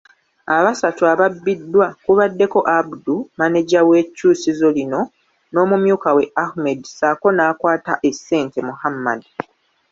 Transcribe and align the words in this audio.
Abasatu 0.57 1.01
ababbiddwa 1.13 1.87
kubaddeko 2.03 2.59
Abdul, 2.77 3.21
maneja 3.39 3.79
w'ekkyusizo 3.89 4.67
lino 4.77 5.01
n'omumyukawe 5.51 6.23
Ahmed 6.43 6.79
ssaako 6.89 7.27
n'akwata 7.33 7.93
essente 8.09 8.59
Muhammad. 8.69 9.21